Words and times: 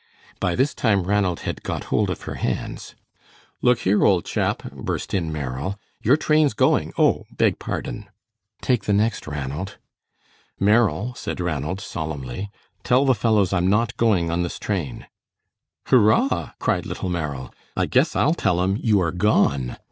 By 0.39 0.55
this 0.55 0.73
time 0.73 1.03
Ranald 1.03 1.41
had 1.41 1.61
got 1.61 1.83
hold 1.93 2.09
of 2.09 2.23
her 2.23 2.33
hands. 2.33 2.95
"Look 3.61 3.81
here, 3.81 4.03
old 4.03 4.25
chap," 4.25 4.63
burst 4.71 5.13
in 5.13 5.31
Merrill, 5.31 5.75
"your 6.01 6.17
train's 6.17 6.55
going. 6.55 6.91
Oh, 6.97 7.27
beg 7.29 7.59
pardon." 7.59 8.09
"Take 8.63 8.85
the 8.85 8.93
next, 8.93 9.27
Ranald." 9.27 9.77
"Merrill," 10.59 11.13
said 11.13 11.39
Ranald, 11.39 11.79
solemnly, 11.81 12.49
"tell 12.83 13.05
the 13.05 13.13
fellows 13.13 13.53
I'm 13.53 13.67
not 13.67 13.95
going 13.95 14.31
on 14.31 14.41
this 14.41 14.57
train." 14.57 15.05
"Hoorah!" 15.85 16.55
cried 16.57 16.87
little 16.87 17.09
Merrill, 17.09 17.53
"I 17.77 17.85
guess 17.85 18.15
I'll 18.15 18.33
tell 18.33 18.59
'em 18.63 18.77
you 18.81 18.99
are 19.01 19.11
gone. 19.11 19.77